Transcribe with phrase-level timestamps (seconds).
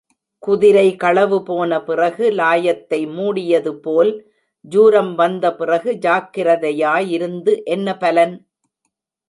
[0.43, 4.11] குதிரை களவுபோன பிறகு லாயத்தை மூடியது போல்,
[4.65, 8.35] ஜுரம் வந்த பிறகு ஜாக்கிரதையாயிருந்து என்ன பலன்?